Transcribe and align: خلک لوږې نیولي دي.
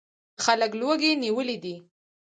خلک 0.43 0.71
لوږې 0.81 1.11
نیولي 1.23 1.57
دي. 1.63 1.75